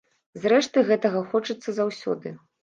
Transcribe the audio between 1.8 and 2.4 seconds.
заўсёды.